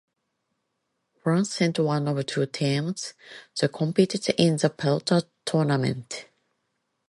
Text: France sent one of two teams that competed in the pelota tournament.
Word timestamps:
France 1.21 1.51
sent 1.53 1.77
one 1.77 2.07
of 2.07 2.25
two 2.25 2.47
teams 2.47 3.13
that 3.59 3.69
competed 3.71 4.27
in 4.29 4.57
the 4.57 4.67
pelota 4.67 5.23
tournament. 5.45 6.25